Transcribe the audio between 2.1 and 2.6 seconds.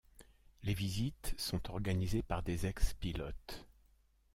par